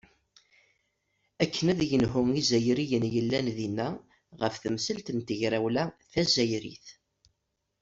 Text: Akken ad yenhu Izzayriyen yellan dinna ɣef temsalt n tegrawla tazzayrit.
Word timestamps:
Akken 1.43 1.67
ad 1.73 1.79
yenhu 1.89 2.21
Izzayriyen 2.41 3.05
yellan 3.13 3.47
dinna 3.57 3.89
ɣef 4.41 4.55
temsalt 4.57 5.07
n 5.11 5.19
tegrawla 5.27 5.83
tazzayrit. 6.11 6.87